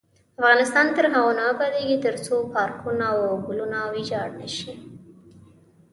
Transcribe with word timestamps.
افغانستان 0.39 0.85
تر 0.95 1.05
هغو 1.13 1.31
نه 1.39 1.43
ابادیږي، 1.53 1.97
ترڅو 2.05 2.35
پارکونه 2.53 3.05
او 3.15 3.19
ګلونه 3.47 3.79
ویجاړ 3.93 4.27
نشي. 4.41 4.71